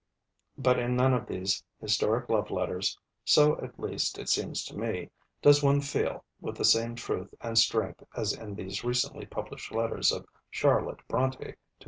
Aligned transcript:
But 0.57 0.79
in 0.79 0.95
none 0.95 1.13
of 1.13 1.27
these 1.27 1.63
historic 1.79 2.27
love 2.27 2.49
letters 2.49 2.97
(so, 3.23 3.59
at 3.59 3.79
least, 3.79 4.17
it 4.17 4.29
seems 4.29 4.65
to 4.65 4.75
me) 4.75 5.11
does 5.43 5.61
one 5.61 5.79
feel, 5.79 6.25
with 6.39 6.57
the 6.57 6.65
same 6.65 6.95
truth 6.95 7.31
and 7.39 7.55
strength 7.55 8.03
as 8.15 8.33
in 8.33 8.55
these 8.55 8.83
recently 8.83 9.27
published 9.27 9.71
letters 9.71 10.11
of 10.11 10.25
Charlotte 10.49 11.01
Brontë 11.07 11.39
to 11.41 11.47
M. 11.49 11.53